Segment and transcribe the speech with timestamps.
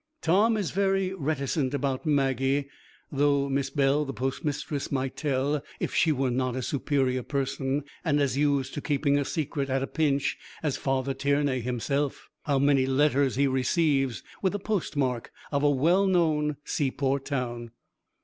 [0.23, 2.67] Tom is very reticent about Maggie,
[3.11, 8.19] though Miss Bell, the postmistress, might tell, if she were not a superior person, and
[8.19, 12.87] as used to keeping a secret at a pinch as Father Tiernay himself, how many
[12.87, 17.69] letters he receives with the post mark of a well known seaport town.